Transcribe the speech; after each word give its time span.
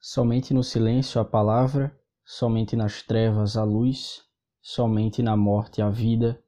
Somente 0.00 0.54
no 0.54 0.62
silêncio 0.62 1.20
a 1.20 1.24
palavra, 1.24 1.92
somente 2.24 2.76
nas 2.76 3.02
trevas 3.02 3.56
a 3.56 3.64
luz, 3.64 4.22
somente 4.62 5.24
na 5.24 5.36
morte 5.36 5.82
a 5.82 5.90
vida, 5.90 6.40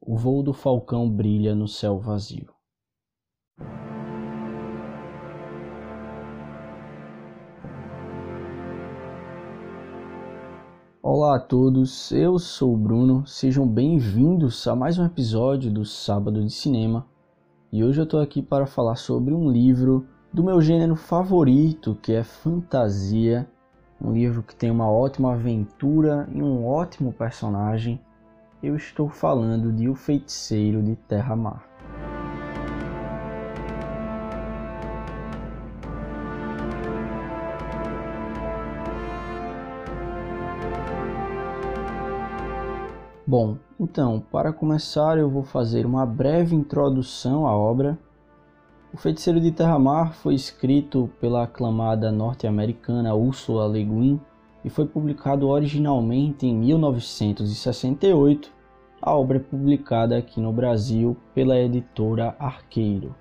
o 0.00 0.16
voo 0.16 0.42
do 0.42 0.52
falcão 0.52 1.08
brilha 1.08 1.54
no 1.54 1.68
céu 1.68 2.00
vazio. 2.00 2.52
Olá 11.00 11.36
a 11.36 11.40
todos, 11.40 12.10
eu 12.10 12.40
sou 12.40 12.74
o 12.74 12.76
Bruno, 12.76 13.24
sejam 13.24 13.68
bem-vindos 13.68 14.66
a 14.66 14.74
mais 14.74 14.98
um 14.98 15.06
episódio 15.06 15.72
do 15.72 15.84
Sábado 15.84 16.44
de 16.44 16.52
Cinema. 16.52 17.06
E 17.72 17.84
hoje 17.84 18.00
eu 18.00 18.04
estou 18.04 18.18
aqui 18.18 18.42
para 18.42 18.66
falar 18.66 18.96
sobre 18.96 19.32
um 19.32 19.48
livro 19.48 20.08
do 20.36 20.44
meu 20.44 20.60
gênero 20.60 20.94
favorito, 20.94 21.96
que 22.02 22.12
é 22.12 22.22
fantasia. 22.22 23.48
Um 23.98 24.12
livro 24.12 24.42
que 24.42 24.54
tem 24.54 24.70
uma 24.70 24.86
ótima 24.86 25.32
aventura 25.32 26.28
e 26.30 26.42
um 26.42 26.66
ótimo 26.66 27.10
personagem. 27.10 27.98
Eu 28.62 28.76
estou 28.76 29.08
falando 29.08 29.72
de 29.72 29.88
O 29.88 29.94
Feiticeiro 29.94 30.82
de 30.82 30.94
Terra-Mar. 30.94 31.66
Bom, 43.26 43.56
então, 43.80 44.22
para 44.30 44.52
começar, 44.52 45.16
eu 45.16 45.30
vou 45.30 45.44
fazer 45.44 45.86
uma 45.86 46.04
breve 46.04 46.54
introdução 46.54 47.46
à 47.46 47.56
obra. 47.56 47.98
O 48.96 48.98
Feiticeiro 48.98 49.38
de 49.38 49.52
Terra-Mar 49.52 50.14
foi 50.14 50.34
escrito 50.34 51.10
pela 51.20 51.42
aclamada 51.42 52.10
norte-americana 52.10 53.14
Ursula 53.14 53.68
Le 53.68 53.84
Guin 53.84 54.18
e 54.64 54.70
foi 54.70 54.86
publicado 54.86 55.46
originalmente 55.48 56.46
em 56.46 56.56
1968. 56.56 58.50
A 59.02 59.14
obra 59.14 59.36
é 59.36 59.40
publicada 59.40 60.16
aqui 60.16 60.40
no 60.40 60.50
Brasil 60.50 61.14
pela 61.34 61.60
editora 61.60 62.34
Arqueiro. 62.38 63.14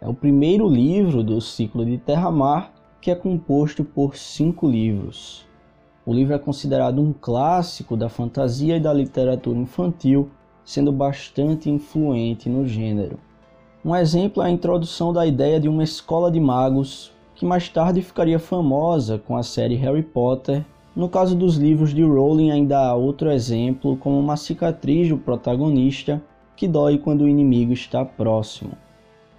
É 0.00 0.08
o 0.08 0.12
primeiro 0.12 0.68
livro 0.68 1.22
do 1.22 1.40
ciclo 1.40 1.86
de 1.86 1.98
Terra-Mar, 1.98 2.72
que 3.00 3.08
é 3.08 3.14
composto 3.14 3.84
por 3.84 4.16
cinco 4.16 4.68
livros. 4.68 5.46
O 6.04 6.12
livro 6.12 6.34
é 6.34 6.38
considerado 6.38 7.00
um 7.00 7.12
clássico 7.12 7.96
da 7.96 8.08
fantasia 8.08 8.76
e 8.76 8.80
da 8.80 8.92
literatura 8.92 9.56
infantil, 9.56 10.30
sendo 10.64 10.90
bastante 10.90 11.70
influente 11.70 12.48
no 12.48 12.66
gênero. 12.66 13.20
Um 13.84 13.96
exemplo 13.96 14.40
é 14.40 14.46
a 14.46 14.50
introdução 14.50 15.12
da 15.12 15.26
ideia 15.26 15.58
de 15.58 15.68
uma 15.68 15.82
escola 15.82 16.30
de 16.30 16.38
magos, 16.38 17.10
que 17.34 17.44
mais 17.44 17.68
tarde 17.68 18.00
ficaria 18.00 18.38
famosa 18.38 19.18
com 19.18 19.36
a 19.36 19.42
série 19.42 19.74
Harry 19.74 20.04
Potter. 20.04 20.64
No 20.94 21.08
caso 21.08 21.34
dos 21.34 21.56
livros 21.56 21.92
de 21.92 22.04
Rowling, 22.04 22.52
ainda 22.52 22.78
há 22.78 22.94
outro 22.94 23.28
exemplo, 23.28 23.96
como 23.96 24.20
uma 24.20 24.36
cicatriz 24.36 25.08
do 25.08 25.18
protagonista 25.18 26.22
que 26.54 26.68
dói 26.68 26.96
quando 26.96 27.22
o 27.22 27.28
inimigo 27.28 27.72
está 27.72 28.04
próximo. 28.04 28.70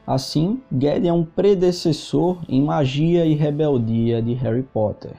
Assim, 0.06 0.62
Ged 0.70 1.08
é 1.08 1.14
um 1.14 1.24
predecessor 1.24 2.40
em 2.50 2.62
magia 2.62 3.26
e 3.26 3.36
rebeldia 3.36 4.22
de 4.22 4.34
Harry 4.34 4.64
Potter. 4.64 5.14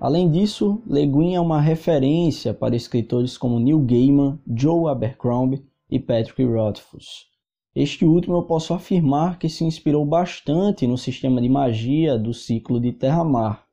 Além 0.00 0.28
disso, 0.28 0.82
Le 0.84 1.06
Guin 1.06 1.36
é 1.36 1.40
uma 1.40 1.60
referência 1.60 2.52
para 2.52 2.74
escritores 2.74 3.38
como 3.38 3.60
Neil 3.60 3.78
Gaiman, 3.78 4.40
Joe 4.52 4.90
Abercrombie 4.90 5.64
e 5.88 6.00
Patrick 6.00 6.42
Rothfuss. 6.42 7.31
Este 7.74 8.04
último 8.04 8.36
eu 8.36 8.42
posso 8.42 8.74
afirmar 8.74 9.38
que 9.38 9.48
se 9.48 9.64
inspirou 9.64 10.04
bastante 10.04 10.86
no 10.86 10.98
sistema 10.98 11.40
de 11.40 11.48
magia 11.48 12.18
do 12.18 12.34
ciclo 12.34 12.78
de 12.78 12.92
Terra-Mar. 12.92 13.64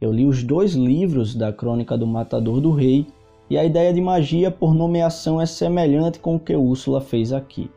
Eu 0.00 0.12
li 0.12 0.24
os 0.24 0.44
dois 0.44 0.74
livros 0.74 1.34
da 1.34 1.52
Crônica 1.52 1.98
do 1.98 2.06
Matador 2.06 2.60
do 2.60 2.70
Rei 2.70 3.08
e 3.50 3.58
a 3.58 3.64
ideia 3.64 3.92
de 3.92 4.00
magia 4.00 4.52
por 4.52 4.72
nomeação 4.72 5.40
é 5.40 5.46
semelhante 5.46 6.20
com 6.20 6.36
o 6.36 6.38
que 6.38 6.54
Úrsula 6.54 7.00
fez 7.00 7.32
aqui. 7.32 7.68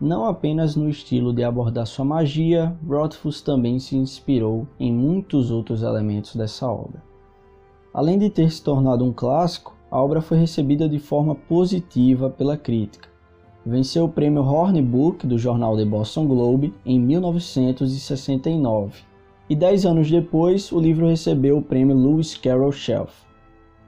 Não 0.00 0.26
apenas 0.26 0.76
no 0.76 0.88
estilo 0.88 1.32
de 1.32 1.42
abordar 1.42 1.88
sua 1.88 2.04
magia, 2.04 2.76
Rothfuss 2.86 3.42
também 3.42 3.80
se 3.80 3.96
inspirou 3.96 4.64
em 4.78 4.92
muitos 4.92 5.50
outros 5.50 5.82
elementos 5.82 6.36
dessa 6.36 6.70
obra. 6.70 7.02
Além 7.92 8.16
de 8.16 8.30
ter 8.30 8.48
se 8.48 8.62
tornado 8.62 9.04
um 9.04 9.12
clássico, 9.12 9.76
a 9.90 10.00
obra 10.00 10.20
foi 10.20 10.38
recebida 10.38 10.88
de 10.88 11.00
forma 11.00 11.34
positiva 11.34 12.30
pela 12.30 12.56
crítica. 12.56 13.13
Venceu 13.66 14.04
o 14.04 14.08
prêmio 14.08 14.42
Horn 14.42 14.82
Book 14.82 15.26
do 15.26 15.38
jornal 15.38 15.74
The 15.74 15.86
Boston 15.86 16.26
Globe 16.26 16.74
em 16.84 17.00
1969, 17.00 18.92
e 19.48 19.56
dez 19.56 19.86
anos 19.86 20.10
depois 20.10 20.70
o 20.70 20.78
livro 20.78 21.08
recebeu 21.08 21.56
o 21.56 21.62
prêmio 21.62 21.96
Lewis 21.96 22.36
Carroll 22.36 22.72
Shelf. 22.72 23.24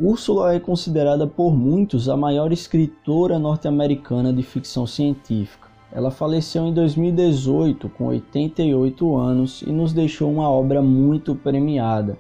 Úrsula 0.01 0.55
é 0.55 0.61
considerada 0.61 1.27
por 1.27 1.55
muitos 1.55 2.09
a 2.09 2.17
maior 2.17 2.53
escritora 2.53 3.39
norte-americana 3.39 4.33
de 4.33 4.43
ficção 4.43 4.87
científica. 4.87 5.69
Ela 5.93 6.11
faleceu 6.11 6.67
em 6.67 6.73
2018 6.73 7.91
com 7.91 8.07
88 8.07 9.15
anos 9.15 9.61
e 9.61 9.71
nos 9.71 9.93
deixou 9.93 10.33
uma 10.33 10.49
obra 10.49 10.81
muito 10.81 11.35
premiada, 11.35 12.19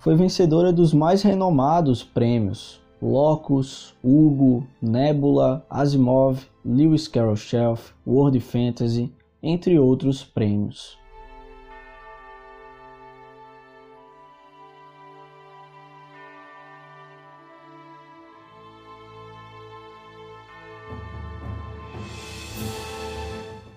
foi 0.00 0.16
vencedora 0.16 0.72
dos 0.72 0.92
mais 0.92 1.22
renomados 1.22 2.02
prêmios 2.02 2.80
Locus, 3.00 3.94
Hugo, 4.02 4.66
Nebula, 4.80 5.64
Asimov, 5.70 6.46
Lewis 6.64 7.08
Carroll 7.08 7.36
Shelf, 7.36 7.92
World 8.06 8.40
Fantasy, 8.40 9.12
entre 9.42 9.78
outros 9.78 10.24
prêmios. 10.24 10.98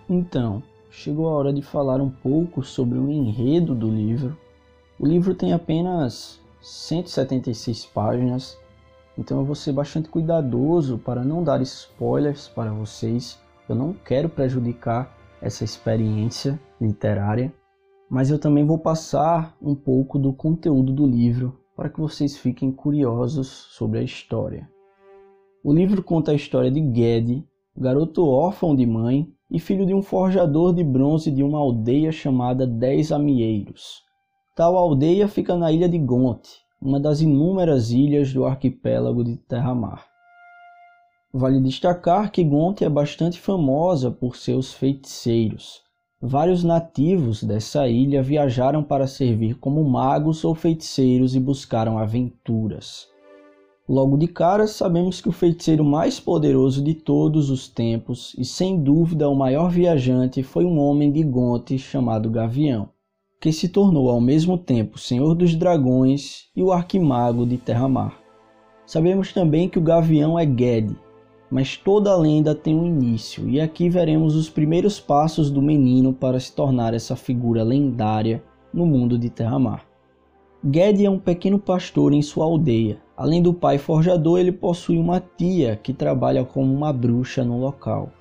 Então, 0.09 0.61
chegou 0.89 1.27
a 1.27 1.31
hora 1.31 1.53
de 1.53 1.61
falar 1.61 2.01
um 2.01 2.09
pouco 2.09 2.63
sobre 2.63 2.97
o 2.97 3.09
enredo 3.09 3.73
do 3.73 3.89
livro 3.89 4.37
o 5.01 5.07
livro 5.07 5.33
tem 5.33 5.51
apenas 5.51 6.39
176 6.61 7.87
páginas, 7.87 8.55
então 9.17 9.39
eu 9.39 9.45
vou 9.45 9.55
ser 9.55 9.71
bastante 9.71 10.09
cuidadoso 10.09 10.97
para 10.97 11.23
não 11.23 11.43
dar 11.43 11.61
spoilers 11.61 12.47
para 12.47 12.71
vocês. 12.71 13.39
Eu 13.67 13.75
não 13.75 13.93
quero 13.93 14.29
prejudicar 14.29 15.15
essa 15.41 15.63
experiência 15.63 16.59
literária, 16.79 17.53
mas 18.09 18.29
eu 18.29 18.39
também 18.39 18.65
vou 18.65 18.77
passar 18.77 19.55
um 19.61 19.75
pouco 19.75 20.19
do 20.19 20.33
conteúdo 20.33 20.93
do 20.93 21.05
livro 21.05 21.59
para 21.75 21.89
que 21.89 21.99
vocês 21.99 22.37
fiquem 22.37 22.71
curiosos 22.71 23.47
sobre 23.47 23.99
a 23.99 24.03
história. 24.03 24.69
O 25.63 25.73
livro 25.73 26.03
conta 26.03 26.31
a 26.31 26.35
história 26.35 26.71
de 26.71 26.79
Ged, 26.79 27.45
garoto 27.77 28.27
órfão 28.27 28.75
de 28.75 28.85
mãe 28.85 29.27
e 29.49 29.59
filho 29.59 29.85
de 29.85 29.93
um 29.93 30.01
forjador 30.01 30.73
de 30.73 30.83
bronze 30.83 31.29
de 31.31 31.43
uma 31.43 31.59
aldeia 31.59 32.11
chamada 32.11 32.65
Dez 32.65 33.11
Amieiros. 33.11 34.01
Tal 34.55 34.75
aldeia 34.75 35.27
fica 35.27 35.55
na 35.55 35.71
ilha 35.71 35.87
de 35.87 35.97
Gonte, 35.97 36.60
uma 36.81 36.99
das 36.99 37.21
inúmeras 37.21 37.91
ilhas 37.91 38.33
do 38.33 38.43
arquipélago 38.43 39.23
de 39.23 39.37
Terra-Mar. 39.37 40.03
Vale 41.31 41.61
destacar 41.61 42.31
que 42.31 42.43
Gonte 42.43 42.83
é 42.83 42.89
bastante 42.89 43.39
famosa 43.39 44.09
por 44.09 44.35
seus 44.35 44.73
feiticeiros. 44.73 45.83
Vários 46.19 46.63
nativos 46.63 47.43
dessa 47.43 47.87
ilha 47.87 48.23
viajaram 48.23 48.83
para 48.83 49.05
servir 49.05 49.59
como 49.59 49.83
magos 49.83 50.43
ou 50.43 50.55
feiticeiros 50.55 51.35
e 51.35 51.39
buscaram 51.39 51.99
aventuras. 51.99 53.07
Logo 53.87 54.17
de 54.17 54.27
cara, 54.27 54.65
sabemos 54.65 55.21
que 55.21 55.29
o 55.29 55.33
feiticeiro 55.33 55.83
mais 55.83 56.19
poderoso 56.19 56.83
de 56.83 56.95
todos 56.95 57.51
os 57.51 57.67
tempos 57.67 58.35
e 58.39 58.45
sem 58.45 58.81
dúvida 58.81 59.29
o 59.29 59.35
maior 59.35 59.69
viajante 59.69 60.41
foi 60.41 60.65
um 60.65 60.79
homem 60.79 61.11
de 61.11 61.23
Gonte 61.23 61.77
chamado 61.77 62.29
Gavião 62.29 62.89
que 63.41 63.51
se 63.51 63.67
tornou 63.67 64.07
ao 64.07 64.21
mesmo 64.21 64.55
tempo 64.55 64.99
Senhor 64.99 65.33
dos 65.33 65.55
Dragões 65.55 66.45
e 66.55 66.61
o 66.61 66.71
Arquimago 66.71 67.43
de 67.43 67.57
Terra-Mar. 67.57 68.19
Sabemos 68.85 69.33
também 69.33 69.67
que 69.67 69.79
o 69.79 69.81
Gavião 69.81 70.37
é 70.37 70.45
Ged, 70.45 70.95
mas 71.49 71.75
toda 71.75 72.11
a 72.11 72.15
lenda 72.15 72.53
tem 72.53 72.75
um 72.75 72.85
início, 72.85 73.49
e 73.49 73.59
aqui 73.59 73.89
veremos 73.89 74.35
os 74.35 74.47
primeiros 74.47 74.99
passos 74.99 75.49
do 75.49 75.59
menino 75.59 76.13
para 76.13 76.39
se 76.39 76.53
tornar 76.53 76.93
essa 76.93 77.15
figura 77.15 77.63
lendária 77.63 78.43
no 78.71 78.85
mundo 78.85 79.17
de 79.17 79.31
Terra-Mar. 79.31 79.87
Ged 80.63 81.03
é 81.03 81.09
um 81.09 81.17
pequeno 81.17 81.57
pastor 81.57 82.13
em 82.13 82.21
sua 82.21 82.45
aldeia. 82.45 82.99
Além 83.17 83.41
do 83.41 83.55
pai 83.55 83.79
forjador, 83.79 84.39
ele 84.39 84.51
possui 84.51 84.99
uma 84.99 85.19
tia 85.19 85.75
que 85.75 85.93
trabalha 85.93 86.45
como 86.45 86.71
uma 86.71 86.93
bruxa 86.93 87.43
no 87.43 87.59
local. 87.59 88.11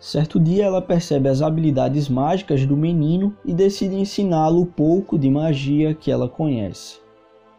Certo 0.00 0.40
dia 0.40 0.64
ela 0.64 0.80
percebe 0.80 1.28
as 1.28 1.42
habilidades 1.42 2.08
mágicas 2.08 2.64
do 2.64 2.74
menino 2.74 3.36
e 3.44 3.52
decide 3.52 3.96
ensiná-lo 3.96 4.64
pouco 4.64 5.18
de 5.18 5.30
magia 5.30 5.92
que 5.92 6.10
ela 6.10 6.26
conhece. 6.26 6.98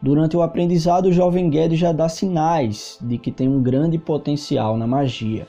Durante 0.02 0.36
o 0.36 0.42
aprendizado, 0.42 1.06
o 1.06 1.12
jovem 1.12 1.50
Ged 1.52 1.76
já 1.76 1.92
dá 1.92 2.08
sinais 2.08 2.98
de 3.00 3.16
que 3.16 3.30
tem 3.30 3.48
um 3.48 3.62
grande 3.62 3.96
potencial 3.96 4.76
na 4.76 4.88
magia. 4.88 5.46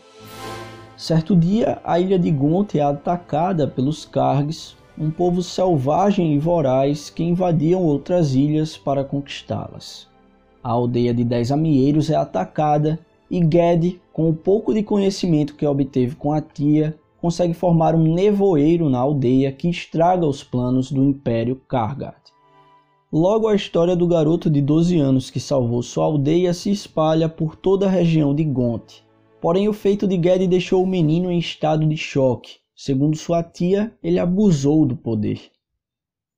Certo 0.95 1.35
dia, 1.35 1.81
a 1.83 1.99
ilha 1.99 2.19
de 2.19 2.29
Gonte 2.29 2.77
é 2.77 2.83
atacada 2.83 3.67
pelos 3.67 4.05
Kargs, 4.05 4.75
um 4.95 5.09
povo 5.09 5.41
selvagem 5.41 6.35
e 6.35 6.37
voraz 6.37 7.09
que 7.09 7.23
invadiam 7.23 7.81
outras 7.81 8.35
ilhas 8.35 8.77
para 8.77 9.03
conquistá-las. 9.03 10.07
A 10.63 10.69
aldeia 10.69 11.11
de 11.11 11.23
Dez 11.23 11.51
Amieiros 11.51 12.11
é 12.11 12.15
atacada 12.15 12.99
e 13.29 13.39
Ged, 13.39 14.01
com 14.11 14.29
o 14.29 14.33
pouco 14.33 14.73
de 14.73 14.83
conhecimento 14.83 15.55
que 15.55 15.65
obteve 15.65 16.15
com 16.15 16.31
a 16.31 16.41
tia, 16.41 16.97
consegue 17.19 17.53
formar 17.53 17.95
um 17.95 18.13
nevoeiro 18.13 18.89
na 18.89 18.99
aldeia 18.99 19.51
que 19.51 19.69
estraga 19.69 20.25
os 20.25 20.43
planos 20.43 20.91
do 20.91 21.03
Império 21.03 21.55
Kargat. 21.67 22.33
Logo, 23.11 23.47
a 23.47 23.55
história 23.55 23.95
do 23.95 24.07
garoto 24.07 24.49
de 24.49 24.59
12 24.59 24.97
anos 24.97 25.29
que 25.29 25.39
salvou 25.39 25.81
sua 25.81 26.05
aldeia 26.05 26.53
se 26.53 26.71
espalha 26.71 27.29
por 27.29 27.55
toda 27.55 27.85
a 27.85 27.89
região 27.89 28.33
de 28.33 28.43
Gont. 28.43 29.03
Porém, 29.39 29.69
o 29.69 29.73
feito 29.73 30.07
de 30.07 30.15
Ged 30.15 30.47
deixou 30.47 30.83
o 30.83 30.87
menino 30.87 31.31
em 31.31 31.37
estado 31.37 31.85
de 31.85 31.95
choque. 31.95 32.57
Segundo 32.75 33.15
sua 33.15 33.43
tia, 33.43 33.95
ele 34.01 34.19
abusou 34.19 34.85
do 34.85 34.95
poder. 34.95 35.39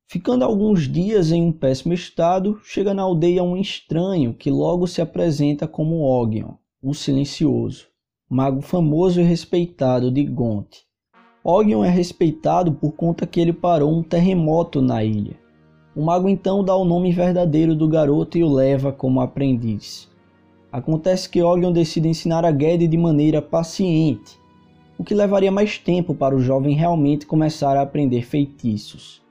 Ficando 0.07 0.43
alguns 0.43 0.87
dias 0.87 1.31
em 1.31 1.41
um 1.41 1.51
péssimo 1.51 1.93
estado, 1.93 2.59
chega 2.63 2.93
na 2.93 3.01
aldeia 3.01 3.41
um 3.41 3.57
estranho 3.57 4.33
que 4.33 4.51
logo 4.51 4.85
se 4.85 5.01
apresenta 5.01 5.67
como 5.67 6.03
Ogion, 6.03 6.55
o 6.87 6.93
Silencioso 6.93 7.87
mago 8.29 8.61
famoso 8.61 9.19
e 9.19 9.23
respeitado 9.23 10.11
de 10.11 10.23
Gont. 10.23 10.83
Ogion 11.43 11.83
é 11.83 11.89
respeitado 11.89 12.73
por 12.73 12.91
conta 12.91 13.25
que 13.25 13.39
ele 13.39 13.51
parou 13.51 13.91
um 13.91 14.03
terremoto 14.03 14.83
na 14.83 15.03
ilha. 15.03 15.35
O 15.95 16.03
mago 16.03 16.29
então 16.29 16.63
dá 16.63 16.75
o 16.75 16.85
nome 16.85 17.11
verdadeiro 17.11 17.73
do 17.73 17.87
garoto 17.87 18.37
e 18.37 18.43
o 18.43 18.53
leva 18.53 18.91
como 18.91 19.19
aprendiz. 19.19 20.07
Acontece 20.71 21.27
que 21.27 21.41
Ogion 21.41 21.71
decide 21.71 22.07
ensinar 22.07 22.45
a 22.45 22.55
Ged 22.55 22.87
de 22.87 22.97
maneira 22.97 23.41
paciente, 23.41 24.39
o 24.95 25.03
que 25.03 25.15
levaria 25.15 25.51
mais 25.51 25.79
tempo 25.79 26.13
para 26.13 26.35
o 26.35 26.39
jovem 26.39 26.75
realmente 26.75 27.25
começar 27.25 27.75
a 27.75 27.81
aprender 27.81 28.21
feitiços. 28.21 29.23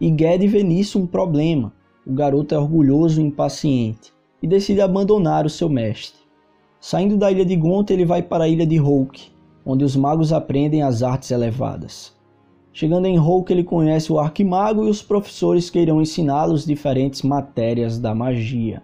E 0.00 0.06
Ged 0.16 0.46
vê 0.46 0.62
nisso 0.62 0.96
um 0.96 1.08
problema. 1.08 1.72
O 2.06 2.12
garoto 2.12 2.54
é 2.54 2.58
orgulhoso 2.58 3.20
e 3.20 3.24
impaciente 3.24 4.12
e 4.40 4.46
decide 4.46 4.80
abandonar 4.80 5.44
o 5.44 5.50
seu 5.50 5.68
mestre. 5.68 6.19
Saindo 6.80 7.18
da 7.18 7.30
ilha 7.30 7.44
de 7.44 7.54
Gonta, 7.56 7.92
ele 7.92 8.06
vai 8.06 8.22
para 8.22 8.44
a 8.44 8.48
ilha 8.48 8.66
de 8.66 8.78
Hulk, 8.78 9.30
onde 9.66 9.84
os 9.84 9.94
magos 9.94 10.32
aprendem 10.32 10.82
as 10.82 11.02
artes 11.02 11.30
elevadas. 11.30 12.18
Chegando 12.72 13.06
em 13.06 13.18
Hulk, 13.18 13.52
ele 13.52 13.64
conhece 13.64 14.10
o 14.10 14.18
Arquimago 14.18 14.86
e 14.86 14.90
os 14.90 15.02
professores 15.02 15.68
que 15.68 15.78
irão 15.78 16.00
ensiná-los 16.00 16.64
diferentes 16.64 17.20
matérias 17.20 17.98
da 17.98 18.14
magia. 18.14 18.82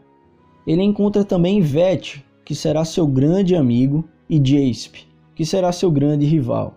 Ele 0.67 0.83
encontra 0.83 1.25
também 1.25 1.63
Vete, 1.63 2.23
que 2.45 2.55
será 2.55 2.85
seu 2.85 3.07
grande 3.07 3.57
amigo, 3.57 4.05
e 4.29 4.37
Jaspe, 4.45 5.07
que 5.35 5.47
será 5.47 5.73
seu 5.73 5.91
grande 5.91 6.27
rival. 6.27 6.77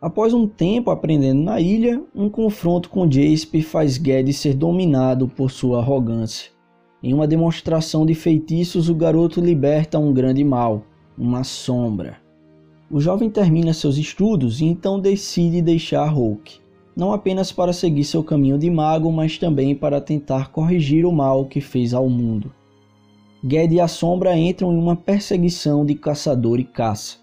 Após 0.00 0.34
um 0.34 0.46
tempo 0.46 0.90
aprendendo 0.90 1.42
na 1.42 1.60
ilha, 1.60 2.02
um 2.14 2.28
confronto 2.28 2.90
com 2.90 3.10
Jaspe 3.10 3.62
faz 3.62 3.94
Ged 3.94 4.32
ser 4.32 4.54
dominado 4.54 5.28
por 5.28 5.50
sua 5.50 5.78
arrogância. 5.78 6.50
Em 7.02 7.14
uma 7.14 7.26
demonstração 7.26 8.04
de 8.04 8.14
feitiços, 8.14 8.90
o 8.90 8.94
garoto 8.94 9.40
liberta 9.40 9.98
um 9.98 10.12
grande 10.12 10.44
mal, 10.44 10.84
uma 11.16 11.42
sombra. 11.44 12.18
O 12.90 13.00
jovem 13.00 13.30
termina 13.30 13.72
seus 13.72 13.96
estudos 13.96 14.60
e 14.60 14.66
então 14.66 15.00
decide 15.00 15.62
deixar 15.62 16.06
Hulk, 16.08 16.60
não 16.94 17.12
apenas 17.12 17.52
para 17.52 17.72
seguir 17.72 18.04
seu 18.04 18.22
caminho 18.22 18.58
de 18.58 18.68
mago, 18.68 19.10
mas 19.10 19.38
também 19.38 19.74
para 19.74 20.00
tentar 20.00 20.50
corrigir 20.50 21.06
o 21.06 21.12
mal 21.12 21.46
que 21.46 21.60
fez 21.60 21.94
ao 21.94 22.06
mundo. 22.08 22.52
Ged 23.42 23.74
e 23.74 23.80
a 23.80 23.88
Sombra 23.88 24.36
entram 24.36 24.70
em 24.70 24.76
uma 24.76 24.94
perseguição 24.94 25.86
de 25.86 25.94
caçador 25.94 26.60
e 26.60 26.64
caça. 26.64 27.16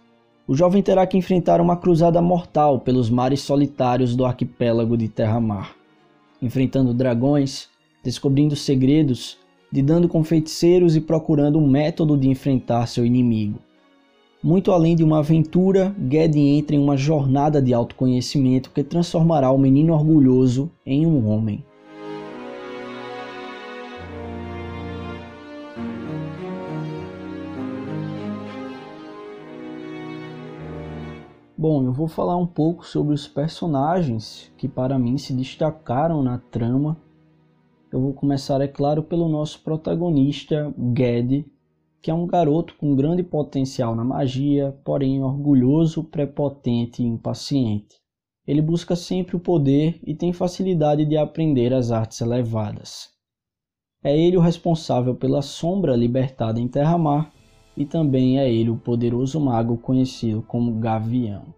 O 0.48 0.56
jovem 0.56 0.82
terá 0.82 1.06
que 1.06 1.18
enfrentar 1.18 1.62
uma 1.62 1.78
cruzada 1.78 2.20
mortal 2.20 2.80
pelos 2.80 3.12
mares 3.12 3.42
solitários 3.42 4.16
do 4.16 4.26
arquipélago 4.26 4.98
de 4.98 5.08
Terra-Mar, 5.08 5.76
enfrentando 6.42 6.94
dragões, 6.96 7.68
descobrindo 8.04 8.56
segredos 8.56 9.38
lidando 9.72 10.08
com 10.08 10.24
feiticeiros 10.24 10.96
e 10.96 11.02
procurando 11.02 11.60
um 11.60 11.68
método 11.68 12.18
de 12.18 12.30
enfrentar 12.30 12.88
seu 12.88 13.06
inimigo. 13.06 13.60
Muito 14.42 14.72
além 14.72 14.96
de 14.96 15.04
uma 15.04 15.20
aventura, 15.20 15.96
Ged 16.10 16.40
entra 16.40 16.76
em 16.76 16.80
uma 16.80 16.96
jornada 16.96 17.62
de 17.62 17.74
autoconhecimento 17.74 18.72
que 18.72 18.84
transformará 18.84 19.52
o 19.52 19.58
menino 19.58 19.94
orgulhoso 19.94 20.72
em 20.86 21.06
um 21.06 21.28
homem. 21.28 21.66
Bom, 31.58 31.84
eu 31.84 31.92
vou 31.92 32.08
falar 32.08 32.38
um 32.38 32.46
pouco 32.46 32.86
sobre 32.86 33.16
os 33.16 33.28
personagens 33.28 34.54
que 34.56 34.68
para 34.68 35.00
mim 35.00 35.18
se 35.18 35.34
destacaram 35.34 36.22
na 36.22 36.38
trama 36.38 36.96
eu 37.92 38.02
vou 38.02 38.14
começar, 38.14 38.60
é 38.62 38.68
claro, 38.68 39.02
pelo 39.02 39.30
nosso 39.30 39.62
protagonista, 39.62 40.74
Ged, 40.96 41.46
que 42.02 42.12
é 42.12 42.14
um 42.14 42.28
garoto 42.28 42.76
com 42.76 42.96
grande 42.96 43.24
potencial 43.24 43.96
na 43.96 44.04
magia, 44.04 44.78
porém 44.84 45.24
orgulhoso, 45.24 46.04
prepotente 46.04 47.02
e 47.02 47.06
impaciente. 47.06 47.96
Ele 48.46 48.62
busca 48.62 48.96
sempre 48.96 49.36
o 49.36 49.40
poder 49.40 50.00
e 50.06 50.16
tem 50.16 50.32
facilidade 50.32 51.06
de 51.06 51.18
aprender 51.18 51.74
as 51.74 51.92
artes 51.92 52.22
elevadas. 52.22 53.10
É 54.04 54.18
ele 54.18 54.38
o 54.38 54.42
responsável 54.42 55.16
pela 55.16 55.42
sombra 55.42 55.96
libertada 55.96 56.60
em 56.60 56.68
Terra-Mar 56.68 57.34
e 57.76 57.86
também 57.86 58.40
é 58.40 58.52
ele 58.52 58.70
o 58.70 58.78
poderoso 58.78 59.40
mago 59.40 59.78
conhecido 59.78 60.42
como 60.42 60.80
Gavião. 60.80 61.54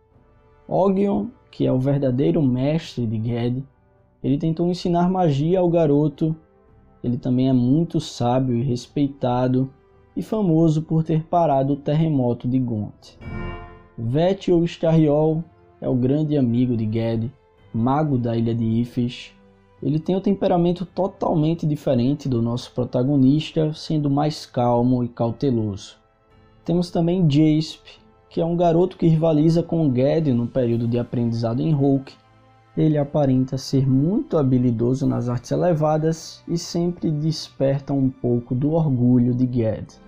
Ogion, 0.68 1.28
que 1.52 1.66
é 1.66 1.72
o 1.72 1.80
verdadeiro 1.80 2.42
mestre 2.42 3.06
de 3.06 3.22
Ged, 3.24 3.64
ele 4.24 4.38
tentou 4.38 4.68
ensinar 4.68 5.10
magia 5.10 5.60
ao 5.60 5.70
garoto. 5.70 6.36
Ele 7.04 7.18
também 7.18 7.48
é 7.48 7.54
muito 7.54 8.00
sábio 8.00 8.56
e 8.56 8.62
respeitado 8.62 9.70
e 10.16 10.22
famoso 10.22 10.82
por 10.82 11.04
ter 11.04 11.24
parado 11.24 11.74
o 11.74 11.78
terremoto 11.78 12.48
de 12.48 12.60
Gont. 12.60 13.18
Vet 13.98 14.52
ou 14.52 14.64
Stariol 14.66 15.44
é 15.80 15.88
o 15.88 15.96
grande 15.96 16.38
amigo 16.38 16.76
de 16.76 16.84
Ged, 16.92 17.32
mago 17.74 18.18
da 18.18 18.36
ilha 18.36 18.54
de 18.54 18.66
Ifes. 18.66 19.34
Ele 19.82 19.98
tem 19.98 20.18
um 20.18 20.22
temperamento 20.22 20.86
totalmente 20.86 21.66
diferente 21.66 22.28
do 22.28 22.42
nosso 22.42 22.74
protagonista, 22.74 23.74
sendo 23.74 24.10
mais 24.10 24.46
calmo 24.46 25.06
e 25.06 25.08
cauteloso. 25.08 25.96
Temos 26.66 26.92
também 26.92 27.30
Jaspe, 27.30 27.92
que 28.30 28.42
é 28.42 28.46
um 28.46 28.58
garoto 28.58 28.98
que 28.98 29.08
rivaliza 29.08 29.64
com 29.64 29.94
Ged 29.96 30.34
no 30.34 30.46
período 30.46 30.86
de 30.86 31.00
aprendizado 31.00 31.62
em 31.62 31.72
Hulk 31.72 32.14
ele 32.80 32.98
aparenta 32.98 33.58
ser 33.58 33.86
muito 33.86 34.38
habilidoso 34.38 35.06
nas 35.06 35.28
artes 35.28 35.52
elevadas 35.52 36.42
e 36.48 36.58
sempre 36.58 37.12
desperta 37.12 37.92
um 37.92 38.10
pouco 38.10 38.56
do 38.56 38.72
orgulho 38.72 39.36
de 39.36 39.46
Ged. 39.46 40.00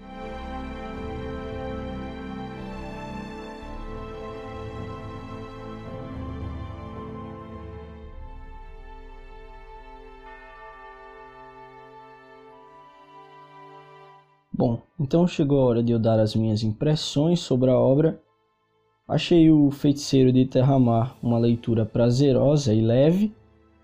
Bom, 14.54 14.82
então 14.98 15.28
chegou 15.28 15.60
a 15.60 15.66
hora 15.66 15.84
de 15.84 15.92
eu 15.92 16.00
dar 16.00 16.22
as 16.22 16.34
minhas 16.34 16.64
impressões 16.64 17.42
sobre 17.42 17.70
a 17.70 17.78
obra 17.78 18.22
Achei 19.12 19.52
o 19.52 19.70
Feiticeiro 19.72 20.32
de 20.32 20.46
Terramar 20.46 21.18
uma 21.22 21.38
leitura 21.38 21.86
prazerosa 21.86 22.74
e 22.74 22.80
leve. 22.80 23.36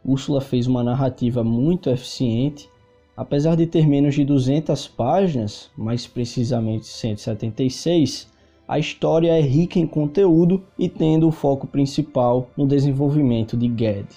Úrsula 0.01 0.39
fez 0.39 0.67
uma 0.67 0.81
narrativa 0.81 1.43
muito 1.43 1.89
eficiente. 1.89 2.69
Apesar 3.13 3.57
de 3.57 3.67
ter 3.67 3.85
menos 3.85 4.15
de 4.15 4.23
200 4.23 4.87
páginas, 4.87 5.69
mais 5.77 6.07
precisamente 6.07 6.85
176, 6.85 8.29
a 8.65 8.79
história 8.79 9.37
é 9.37 9.41
rica 9.41 9.77
em 9.77 9.85
conteúdo 9.85 10.63
e 10.79 10.87
tendo 10.87 11.27
o 11.27 11.31
foco 11.33 11.67
principal 11.67 12.49
no 12.55 12.65
desenvolvimento 12.65 13.57
de 13.57 13.67
Ged. 13.67 14.07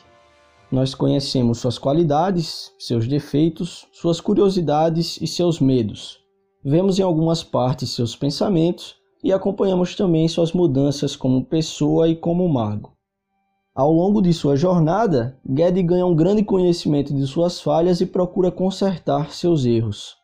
Nós 0.71 0.95
conhecemos 0.95 1.59
suas 1.59 1.77
qualidades, 1.77 2.73
seus 2.79 3.09
defeitos, 3.09 3.89
suas 3.93 4.21
curiosidades 4.21 5.21
e 5.21 5.27
seus 5.27 5.59
medos. 5.59 6.21
Vemos 6.65 7.01
em 7.01 7.03
algumas 7.03 7.43
partes 7.43 7.91
seus 7.91 8.15
pensamentos 8.15 9.00
e 9.23 9.33
acompanhamos 9.33 9.95
também 9.95 10.27
suas 10.29 10.53
mudanças 10.53 11.15
como 11.15 11.45
pessoa 11.45 12.09
e 12.09 12.17
como 12.17 12.49
mago. 12.49 12.93
Ao 13.75 13.93
longo 13.93 14.21
de 14.21 14.33
sua 14.33 14.57
jornada, 14.57 15.39
Ged 15.49 15.83
ganha 15.83 16.05
um 16.05 16.15
grande 16.15 16.43
conhecimento 16.43 17.15
de 17.15 17.27
suas 17.27 17.61
falhas 17.61 18.01
e 18.01 18.07
procura 18.07 18.51
consertar 18.51 19.33
seus 19.33 19.65
erros. 19.65 20.17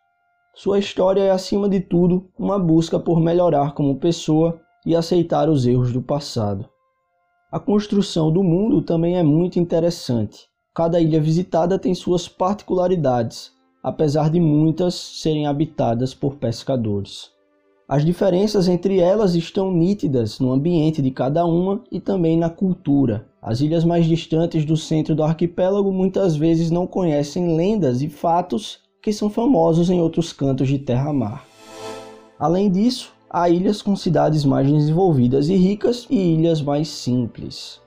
Sua 0.54 0.78
história 0.78 1.22
é, 1.22 1.30
acima 1.30 1.68
de 1.68 1.80
tudo, 1.80 2.28
uma 2.38 2.58
busca 2.58 2.98
por 2.98 3.20
melhorar 3.20 3.74
como 3.74 4.00
pessoa 4.00 4.58
e 4.86 4.96
aceitar 4.96 5.48
os 5.48 5.66
erros 5.66 5.92
do 5.92 6.00
passado. 6.00 6.66
A 7.52 7.60
construção 7.60 8.32
do 8.32 8.42
mundo 8.42 8.82
também 8.82 9.16
é 9.16 9.22
muito 9.22 9.58
interessante. 9.58 10.48
Cada 10.74 11.00
ilha 11.00 11.20
visitada 11.20 11.78
tem 11.78 11.94
suas 11.94 12.26
particularidades, 12.26 13.52
apesar 13.82 14.30
de 14.30 14.40
muitas 14.40 14.94
serem 14.94 15.46
habitadas 15.46 16.12
por 16.12 16.36
pescadores. 16.36 17.35
As 17.88 18.04
diferenças 18.04 18.66
entre 18.66 18.98
elas 18.98 19.36
estão 19.36 19.70
nítidas 19.70 20.40
no 20.40 20.52
ambiente 20.52 21.00
de 21.00 21.12
cada 21.12 21.46
uma 21.46 21.84
e 21.88 22.00
também 22.00 22.36
na 22.36 22.50
cultura. 22.50 23.28
As 23.40 23.60
ilhas 23.60 23.84
mais 23.84 24.06
distantes 24.06 24.64
do 24.64 24.76
centro 24.76 25.14
do 25.14 25.22
arquipélago 25.22 25.92
muitas 25.92 26.34
vezes 26.34 26.68
não 26.68 26.84
conhecem 26.84 27.54
lendas 27.54 28.02
e 28.02 28.08
fatos 28.08 28.80
que 29.00 29.12
são 29.12 29.30
famosos 29.30 29.88
em 29.88 30.00
outros 30.00 30.32
cantos 30.32 30.66
de 30.66 30.80
terra-mar. 30.80 31.46
Além 32.40 32.68
disso, 32.68 33.12
há 33.30 33.48
ilhas 33.48 33.80
com 33.80 33.94
cidades 33.94 34.44
mais 34.44 34.68
desenvolvidas 34.68 35.48
e 35.48 35.54
ricas 35.54 36.08
e 36.10 36.16
ilhas 36.34 36.60
mais 36.60 36.88
simples. 36.88 37.80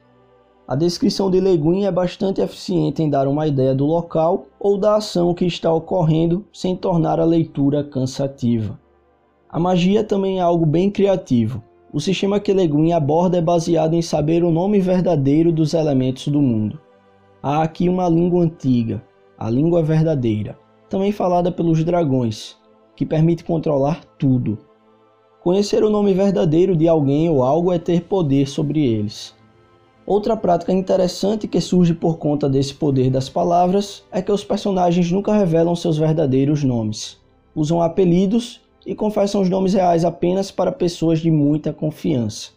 A 0.66 0.78
descrição 0.78 1.30
de 1.30 1.42
Leguin 1.42 1.84
é 1.84 1.92
bastante 1.92 2.40
eficiente 2.40 3.04
em 3.04 3.10
dar 3.10 3.28
uma 3.28 3.46
ideia 3.48 3.76
do 3.76 3.86
local 3.86 4.46
ou 4.58 4.78
da 4.78 4.96
ação 4.96 5.34
que 5.34 5.44
está 5.44 5.74
ocorrendo 5.74 6.46
sem 6.54 6.74
tornar 6.74 7.20
a 7.20 7.26
leitura 7.26 7.84
cansativa. 7.84 8.80
A 9.52 9.60
magia 9.60 10.04
também 10.04 10.38
é 10.38 10.42
algo 10.42 10.64
bem 10.64 10.92
criativo. 10.92 11.64
O 11.92 12.00
sistema 12.00 12.40
que 12.40 12.54
Leguin 12.54 12.92
aborda 12.92 13.40
é 13.40 13.42
baseado 13.42 13.96
em 13.96 14.02
saber 14.02 14.44
o 14.44 14.52
nome 14.52 14.80
verdadeiro 14.80 15.52
dos 15.52 15.74
elementos 15.74 16.28
do 16.28 16.40
mundo. 16.40 16.80
Há 17.42 17.64
aqui 17.64 17.90
uma 17.90 18.08
língua 18.08 18.44
antiga, 18.44 19.02
a 19.36 19.50
língua 19.50 19.82
verdadeira, 19.82 20.56
também 20.88 21.12
falada 21.12 21.52
pelos 21.52 21.84
dragões, 21.84 22.58
que 22.96 23.08
permite 23.08 23.44
controlar 23.44 24.06
tudo. 24.20 24.60
Conhecer 25.42 25.84
o 25.84 25.90
nome 25.90 26.14
verdadeiro 26.14 26.76
de 26.76 26.88
alguém 26.88 27.28
ou 27.28 27.42
algo 27.42 27.74
é 27.74 27.80
ter 27.80 28.02
poder 28.04 28.48
sobre 28.48 28.86
eles. 28.86 29.36
Outra 30.06 30.38
prática 30.38 30.72
interessante 30.72 31.48
que 31.48 31.60
surge 31.60 31.96
por 31.96 32.20
conta 32.20 32.48
desse 32.48 32.76
poder 32.76 33.10
das 33.10 33.30
palavras 33.30 34.04
é 34.12 34.22
que 34.22 34.32
os 34.32 34.44
personagens 34.44 35.12
nunca 35.12 35.34
revelam 35.34 35.76
seus 35.76 35.98
verdadeiros 35.98 36.64
nomes. 36.64 37.18
Usam 37.56 37.82
apelidos 37.82 38.62
e 38.90 38.96
confessam 38.96 39.40
os 39.40 39.48
nomes 39.48 39.76
reais 39.76 40.04
apenas 40.04 40.50
para 40.50 40.72
pessoas 40.72 41.20
de 41.20 41.30
muita 41.30 41.72
confiança. 41.72 42.50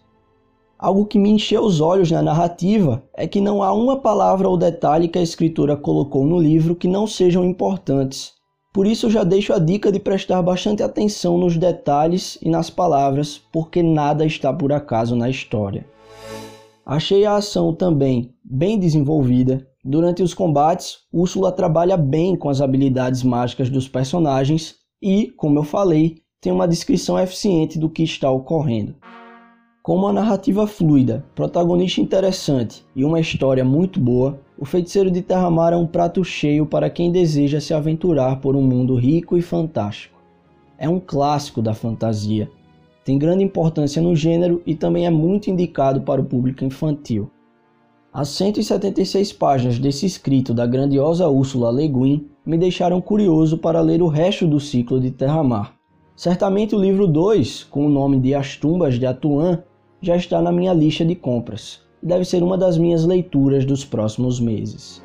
Algo 0.78 1.04
que 1.04 1.18
me 1.18 1.28
encheu 1.28 1.62
os 1.62 1.78
olhos 1.78 2.10
na 2.10 2.22
narrativa 2.22 3.02
é 3.12 3.26
que 3.26 3.38
não 3.38 3.62
há 3.62 3.70
uma 3.70 3.98
palavra 3.98 4.48
ou 4.48 4.56
detalhe 4.56 5.08
que 5.08 5.18
a 5.18 5.22
escritora 5.22 5.76
colocou 5.76 6.24
no 6.24 6.40
livro 6.40 6.74
que 6.74 6.88
não 6.88 7.06
sejam 7.06 7.44
importantes. 7.44 8.32
Por 8.72 8.86
isso 8.86 9.10
já 9.10 9.22
deixo 9.24 9.52
a 9.52 9.58
dica 9.58 9.92
de 9.92 10.00
prestar 10.00 10.40
bastante 10.40 10.82
atenção 10.82 11.36
nos 11.36 11.58
detalhes 11.58 12.38
e 12.40 12.48
nas 12.48 12.70
palavras, 12.70 13.38
porque 13.52 13.82
nada 13.82 14.24
está 14.24 14.50
por 14.54 14.72
acaso 14.72 15.14
na 15.14 15.28
história. 15.28 15.84
Achei 16.86 17.26
a 17.26 17.36
ação 17.36 17.74
também 17.74 18.32
bem 18.42 18.78
desenvolvida. 18.78 19.66
Durante 19.84 20.22
os 20.22 20.32
combates, 20.32 21.00
Úrsula 21.12 21.52
trabalha 21.52 21.98
bem 21.98 22.34
com 22.36 22.48
as 22.48 22.62
habilidades 22.62 23.22
mágicas 23.22 23.68
dos 23.68 23.86
personagens 23.86 24.80
e, 25.02 25.32
como 25.36 25.58
eu 25.58 25.64
falei, 25.64 26.21
tem 26.42 26.52
uma 26.52 26.68
descrição 26.68 27.18
eficiente 27.18 27.78
do 27.78 27.88
que 27.88 28.02
está 28.02 28.30
ocorrendo. 28.30 28.94
Com 29.82 29.96
uma 29.96 30.12
narrativa 30.12 30.66
fluida, 30.66 31.24
protagonista 31.34 32.02
interessante 32.02 32.84
e 32.94 33.02
uma 33.02 33.18
história 33.18 33.64
muito 33.64 33.98
boa, 33.98 34.38
O 34.58 34.66
Feiticeiro 34.66 35.10
de 35.10 35.22
Terra-Mar 35.22 35.72
é 35.72 35.76
um 35.76 35.86
prato 35.86 36.22
cheio 36.22 36.66
para 36.66 36.90
quem 36.90 37.10
deseja 37.10 37.60
se 37.60 37.72
aventurar 37.72 38.40
por 38.40 38.54
um 38.54 38.62
mundo 38.62 38.94
rico 38.94 39.38
e 39.38 39.42
fantástico. 39.42 40.20
É 40.76 40.86
um 40.86 41.00
clássico 41.00 41.62
da 41.62 41.72
fantasia 41.72 42.50
tem 43.04 43.18
grande 43.18 43.42
importância 43.42 44.00
no 44.00 44.14
gênero 44.14 44.62
e 44.64 44.74
também 44.74 45.06
é 45.06 45.10
muito 45.10 45.50
indicado 45.50 46.02
para 46.02 46.20
o 46.20 46.24
público 46.24 46.64
infantil. 46.64 47.28
As 48.12 48.28
176 48.28 49.32
páginas 49.32 49.78
desse 49.78 50.06
escrito 50.06 50.54
da 50.54 50.66
grandiosa 50.66 51.28
Úrsula 51.28 51.70
Le 51.70 51.88
Guin 51.88 52.26
me 52.44 52.56
deixaram 52.56 53.00
curioso 53.00 53.58
para 53.58 53.80
ler 53.80 54.02
o 54.02 54.06
resto 54.06 54.46
do 54.46 54.60
ciclo 54.60 55.00
de 55.00 55.10
Terra-Mar. 55.10 55.74
Certamente 56.14 56.74
o 56.74 56.78
livro 56.78 57.06
2, 57.06 57.64
com 57.64 57.86
o 57.86 57.88
nome 57.88 58.20
de 58.20 58.34
As 58.34 58.56
Tumbas 58.56 58.98
de 58.98 59.06
Atuan, 59.06 59.62
já 60.00 60.14
está 60.14 60.42
na 60.42 60.52
minha 60.52 60.74
lista 60.74 61.04
de 61.04 61.14
compras 61.14 61.80
e 62.02 62.06
deve 62.06 62.24
ser 62.24 62.42
uma 62.42 62.58
das 62.58 62.76
minhas 62.76 63.04
leituras 63.06 63.64
dos 63.64 63.84
próximos 63.84 64.38
meses. 64.38 65.02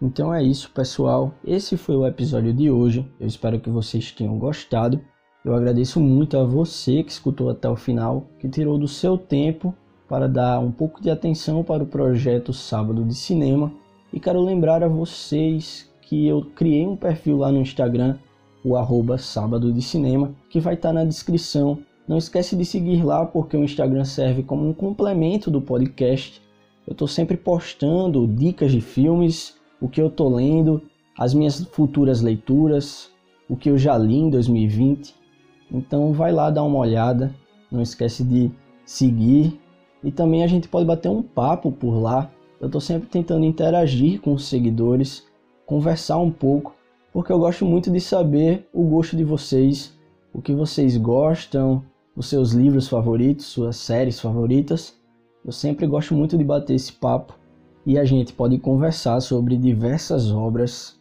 Então 0.00 0.32
é 0.32 0.42
isso, 0.42 0.70
pessoal. 0.70 1.34
Esse 1.42 1.76
foi 1.76 1.96
o 1.96 2.06
episódio 2.06 2.52
de 2.52 2.70
hoje. 2.70 3.10
Eu 3.18 3.26
espero 3.26 3.58
que 3.58 3.70
vocês 3.70 4.12
tenham 4.12 4.38
gostado. 4.38 5.00
Eu 5.44 5.54
agradeço 5.54 6.00
muito 6.00 6.38
a 6.38 6.42
você 6.42 7.02
que 7.02 7.12
escutou 7.12 7.50
até 7.50 7.68
o 7.68 7.76
final, 7.76 8.24
que 8.38 8.48
tirou 8.48 8.78
do 8.78 8.88
seu 8.88 9.18
tempo 9.18 9.74
para 10.08 10.26
dar 10.26 10.58
um 10.58 10.72
pouco 10.72 11.02
de 11.02 11.10
atenção 11.10 11.62
para 11.62 11.82
o 11.82 11.86
projeto 11.86 12.50
Sábado 12.50 13.04
de 13.04 13.14
Cinema. 13.14 13.70
E 14.10 14.18
quero 14.18 14.40
lembrar 14.40 14.82
a 14.82 14.88
vocês 14.88 15.92
que 16.00 16.26
eu 16.26 16.46
criei 16.54 16.86
um 16.86 16.96
perfil 16.96 17.36
lá 17.36 17.52
no 17.52 17.60
Instagram, 17.60 18.16
o 18.64 18.74
arroba 18.74 19.18
Sábado 19.18 19.70
de 19.70 19.82
Cinema, 19.82 20.34
que 20.48 20.60
vai 20.60 20.76
estar 20.76 20.94
na 20.94 21.04
descrição. 21.04 21.78
Não 22.08 22.16
esquece 22.16 22.56
de 22.56 22.64
seguir 22.64 23.04
lá 23.04 23.26
porque 23.26 23.54
o 23.54 23.64
Instagram 23.64 24.06
serve 24.06 24.42
como 24.42 24.66
um 24.66 24.72
complemento 24.72 25.50
do 25.50 25.60
podcast. 25.60 26.40
Eu 26.86 26.92
estou 26.92 27.06
sempre 27.06 27.36
postando 27.36 28.26
dicas 28.26 28.72
de 28.72 28.80
filmes, 28.80 29.56
o 29.78 29.90
que 29.90 30.00
eu 30.00 30.08
tô 30.08 30.26
lendo, 30.26 30.80
as 31.18 31.34
minhas 31.34 31.62
futuras 31.66 32.22
leituras, 32.22 33.10
o 33.46 33.54
que 33.54 33.68
eu 33.68 33.76
já 33.76 33.98
li 33.98 34.16
em 34.16 34.30
2020. 34.30 35.23
Então 35.70 36.12
vai 36.12 36.32
lá 36.32 36.50
dar 36.50 36.62
uma 36.62 36.78
olhada, 36.78 37.34
não 37.70 37.82
esquece 37.82 38.22
de 38.22 38.50
seguir 38.84 39.60
e 40.02 40.12
também 40.12 40.44
a 40.44 40.46
gente 40.46 40.68
pode 40.68 40.86
bater 40.86 41.08
um 41.08 41.22
papo 41.22 41.72
por 41.72 41.98
lá. 41.98 42.30
Eu 42.60 42.70
tô 42.70 42.80
sempre 42.80 43.08
tentando 43.08 43.44
interagir 43.44 44.20
com 44.20 44.34
os 44.34 44.46
seguidores, 44.46 45.26
conversar 45.66 46.18
um 46.18 46.30
pouco, 46.30 46.74
porque 47.12 47.32
eu 47.32 47.38
gosto 47.38 47.64
muito 47.64 47.90
de 47.90 48.00
saber 48.00 48.68
o 48.72 48.84
gosto 48.84 49.16
de 49.16 49.24
vocês, 49.24 49.98
o 50.32 50.42
que 50.42 50.52
vocês 50.52 50.96
gostam, 50.96 51.82
os 52.16 52.26
seus 52.26 52.52
livros 52.52 52.88
favoritos, 52.88 53.46
suas 53.46 53.76
séries 53.76 54.20
favoritas. 54.20 54.96
Eu 55.44 55.52
sempre 55.52 55.86
gosto 55.86 56.14
muito 56.14 56.38
de 56.38 56.44
bater 56.44 56.74
esse 56.74 56.92
papo 56.92 57.38
e 57.86 57.98
a 57.98 58.04
gente 58.04 58.32
pode 58.32 58.58
conversar 58.58 59.20
sobre 59.20 59.56
diversas 59.56 60.30
obras. 60.30 60.98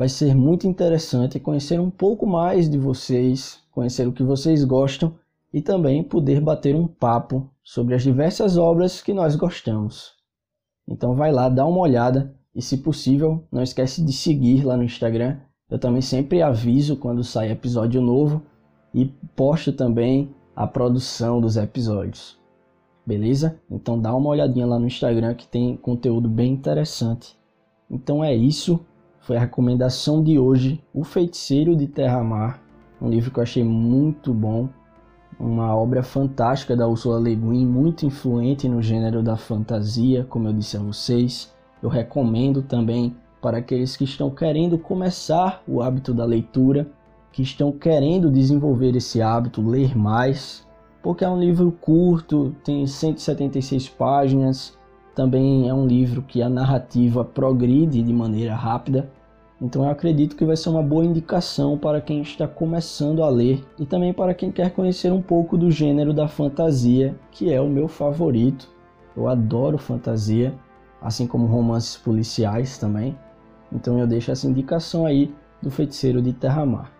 Vai 0.00 0.08
ser 0.08 0.34
muito 0.34 0.66
interessante 0.66 1.38
conhecer 1.38 1.78
um 1.78 1.90
pouco 1.90 2.26
mais 2.26 2.70
de 2.70 2.78
vocês, 2.78 3.60
conhecer 3.70 4.08
o 4.08 4.12
que 4.14 4.22
vocês 4.22 4.64
gostam 4.64 5.14
e 5.52 5.60
também 5.60 6.02
poder 6.02 6.40
bater 6.40 6.74
um 6.74 6.86
papo 6.86 7.50
sobre 7.62 7.94
as 7.94 8.02
diversas 8.02 8.56
obras 8.56 9.02
que 9.02 9.12
nós 9.12 9.36
gostamos. 9.36 10.14
Então 10.88 11.14
vai 11.14 11.30
lá, 11.30 11.50
dá 11.50 11.66
uma 11.66 11.80
olhada 11.80 12.34
e 12.54 12.62
se 12.62 12.78
possível, 12.78 13.44
não 13.52 13.62
esquece 13.62 14.02
de 14.02 14.10
seguir 14.10 14.64
lá 14.64 14.74
no 14.74 14.84
Instagram. 14.84 15.36
Eu 15.68 15.78
também 15.78 16.00
sempre 16.00 16.40
aviso 16.40 16.96
quando 16.96 17.22
sai 17.22 17.50
episódio 17.50 18.00
novo 18.00 18.40
e 18.94 19.04
posto 19.36 19.70
também 19.70 20.34
a 20.56 20.66
produção 20.66 21.42
dos 21.42 21.58
episódios 21.58 22.40
beleza? 23.04 23.60
Então 23.68 24.00
dá 24.00 24.14
uma 24.14 24.30
olhadinha 24.30 24.66
lá 24.66 24.78
no 24.78 24.86
Instagram 24.86 25.34
que 25.34 25.46
tem 25.46 25.76
conteúdo 25.76 26.28
bem 26.28 26.52
interessante. 26.52 27.36
Então 27.90 28.22
é 28.22 28.32
isso, 28.32 28.86
foi 29.20 29.36
a 29.36 29.40
recomendação 29.40 30.22
de 30.22 30.38
hoje, 30.38 30.82
O 30.92 31.04
Feiticeiro 31.04 31.76
de 31.76 31.86
Terra-Mar, 31.86 32.60
um 33.00 33.08
livro 33.08 33.30
que 33.30 33.38
eu 33.38 33.42
achei 33.42 33.62
muito 33.62 34.32
bom, 34.32 34.68
uma 35.38 35.74
obra 35.74 36.02
fantástica 36.02 36.76
da 36.76 36.86
Ursula 36.86 37.18
Le 37.18 37.34
Guin, 37.34 37.66
muito 37.66 38.04
influente 38.04 38.68
no 38.68 38.82
gênero 38.82 39.22
da 39.22 39.36
fantasia, 39.36 40.26
como 40.28 40.48
eu 40.48 40.52
disse 40.52 40.76
a 40.76 40.80
vocês. 40.80 41.54
Eu 41.82 41.88
recomendo 41.88 42.62
também 42.62 43.16
para 43.40 43.58
aqueles 43.58 43.96
que 43.96 44.04
estão 44.04 44.30
querendo 44.30 44.78
começar 44.78 45.62
o 45.66 45.80
hábito 45.80 46.12
da 46.12 46.24
leitura, 46.24 46.86
que 47.32 47.42
estão 47.42 47.72
querendo 47.72 48.30
desenvolver 48.30 48.94
esse 48.94 49.22
hábito, 49.22 49.66
ler 49.66 49.96
mais, 49.96 50.66
porque 51.02 51.24
é 51.24 51.28
um 51.28 51.40
livro 51.40 51.72
curto, 51.72 52.54
tem 52.62 52.86
176 52.86 53.88
páginas, 53.88 54.78
também 55.20 55.68
é 55.68 55.74
um 55.74 55.86
livro 55.86 56.22
que 56.22 56.40
a 56.40 56.48
narrativa 56.48 57.22
progride 57.22 58.02
de 58.02 58.10
maneira 58.10 58.54
rápida. 58.54 59.10
Então 59.60 59.84
eu 59.84 59.90
acredito 59.90 60.34
que 60.34 60.46
vai 60.46 60.56
ser 60.56 60.70
uma 60.70 60.82
boa 60.82 61.04
indicação 61.04 61.76
para 61.76 62.00
quem 62.00 62.22
está 62.22 62.48
começando 62.48 63.22
a 63.22 63.28
ler 63.28 63.62
e 63.78 63.84
também 63.84 64.14
para 64.14 64.32
quem 64.32 64.50
quer 64.50 64.70
conhecer 64.70 65.12
um 65.12 65.20
pouco 65.20 65.58
do 65.58 65.70
gênero 65.70 66.14
da 66.14 66.26
fantasia, 66.26 67.14
que 67.30 67.52
é 67.52 67.60
o 67.60 67.68
meu 67.68 67.86
favorito. 67.86 68.66
Eu 69.14 69.28
adoro 69.28 69.76
fantasia, 69.76 70.54
assim 71.02 71.26
como 71.26 71.44
romances 71.44 71.98
policiais 71.98 72.78
também. 72.78 73.14
Então 73.70 73.98
eu 73.98 74.06
deixo 74.06 74.30
essa 74.30 74.48
indicação 74.48 75.04
aí 75.04 75.34
do 75.60 75.70
Feiticeiro 75.70 76.22
de 76.22 76.32
Terra-Mar. 76.32 76.90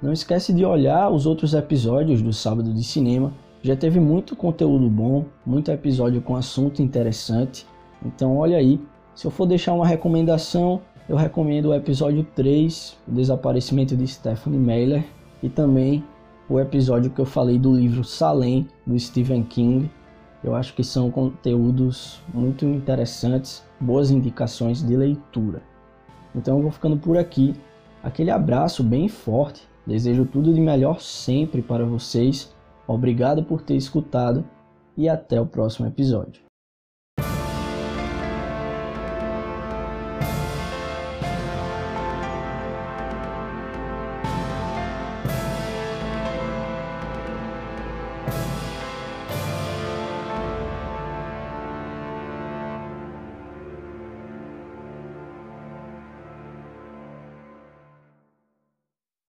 Não 0.00 0.14
esquece 0.14 0.50
de 0.50 0.64
olhar 0.64 1.10
os 1.10 1.26
outros 1.26 1.52
episódios 1.52 2.22
do 2.22 2.32
Sábado 2.32 2.72
de 2.72 2.82
Cinema 2.82 3.34
já 3.66 3.74
teve 3.74 3.98
muito 3.98 4.36
conteúdo 4.36 4.88
bom, 4.88 5.24
muito 5.44 5.72
episódio 5.72 6.22
com 6.22 6.36
assunto 6.36 6.80
interessante. 6.80 7.66
Então 8.04 8.36
olha 8.36 8.58
aí, 8.58 8.80
se 9.12 9.26
eu 9.26 9.30
for 9.30 9.44
deixar 9.44 9.72
uma 9.72 9.86
recomendação, 9.86 10.80
eu 11.08 11.16
recomendo 11.16 11.66
o 11.66 11.74
episódio 11.74 12.24
3, 12.36 12.96
o 13.08 13.10
desaparecimento 13.10 13.96
de 13.96 14.06
Stephanie 14.06 14.60
Meyer, 14.60 15.04
e 15.42 15.48
também 15.48 16.04
o 16.48 16.60
episódio 16.60 17.10
que 17.10 17.20
eu 17.20 17.24
falei 17.24 17.58
do 17.58 17.74
livro 17.74 18.04
Salem, 18.04 18.68
do 18.86 18.96
Stephen 18.96 19.42
King. 19.42 19.90
Eu 20.44 20.54
acho 20.54 20.72
que 20.72 20.84
são 20.84 21.10
conteúdos 21.10 22.22
muito 22.32 22.64
interessantes, 22.64 23.64
boas 23.80 24.12
indicações 24.12 24.80
de 24.80 24.96
leitura. 24.96 25.60
Então 26.36 26.58
eu 26.58 26.62
vou 26.62 26.70
ficando 26.70 26.96
por 26.96 27.18
aqui. 27.18 27.52
Aquele 28.00 28.30
abraço 28.30 28.84
bem 28.84 29.08
forte. 29.08 29.68
Desejo 29.84 30.24
tudo 30.24 30.54
de 30.54 30.60
melhor 30.60 31.00
sempre 31.00 31.62
para 31.62 31.84
vocês. 31.84 32.54
Obrigado 32.86 33.44
por 33.44 33.62
ter 33.62 33.74
escutado 33.76 34.44
e 34.96 35.08
até 35.08 35.40
o 35.40 35.46
próximo 35.46 35.86
episódio. 35.86 36.45